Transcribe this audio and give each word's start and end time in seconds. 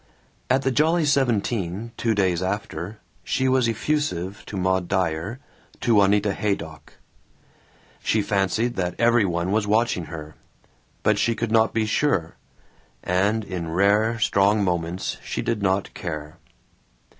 At 0.49 0.63
the 0.63 0.71
Jolly 0.71 1.05
Seventeen, 1.05 1.91
two 1.95 2.15
days 2.15 2.41
after, 2.41 2.97
she 3.23 3.47
was 3.47 3.67
effusive 3.69 4.41
to 4.47 4.57
Maud 4.57 4.87
Dyer, 4.87 5.37
to 5.81 5.93
Juanita 5.93 6.33
Haydock. 6.33 6.93
She 8.01 8.23
fancied 8.23 8.77
that 8.77 8.95
every 8.99 9.25
one 9.25 9.51
was 9.51 9.67
watching 9.67 10.05
her, 10.05 10.33
but 11.03 11.19
she 11.19 11.35
could 11.35 11.51
not 11.51 11.71
be 11.71 11.85
sure, 11.85 12.35
and 13.03 13.43
in 13.43 13.69
rare 13.75 14.17
strong 14.17 14.63
moments 14.63 15.17
she 15.23 15.43
did 15.43 15.61
not 15.61 15.93
care. 15.93 16.39